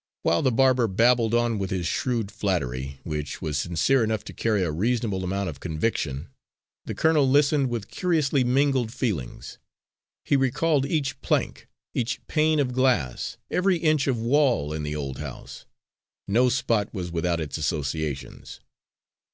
[0.22, 4.62] '"While the barber babbled on with his shrewd flattery, which was sincere enough to carry
[4.62, 6.30] a reasonable amount of conviction,
[6.86, 9.58] the colonel listened with curiously mingled feelings.
[10.24, 15.18] He recalled each plank, each pane of glass, every inch of wall, in the old
[15.18, 15.66] house.
[16.26, 18.60] No spot was without its associations.